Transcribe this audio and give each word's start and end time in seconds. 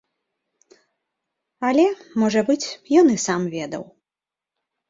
Але, 1.69 1.85
можа 2.23 2.41
быць, 2.47 2.67
ён 3.03 3.15
і 3.17 3.21
сам 3.27 3.41
ведаў. 3.55 3.83